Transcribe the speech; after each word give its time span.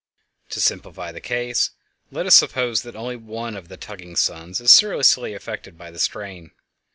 To 0.49 0.59
simplify 0.59 1.11
the 1.11 1.21
case, 1.21 1.69
let 2.09 2.25
us 2.25 2.33
suppose 2.33 2.81
that 2.81 2.95
only 2.95 3.15
one 3.17 3.55
of 3.55 3.67
the 3.67 3.77
tugging 3.77 4.15
suns 4.15 4.59
is 4.59 4.71
seriously 4.71 5.35
affected 5.35 5.77
by 5.77 5.91
the 5.91 5.99
strain. 5.99 6.49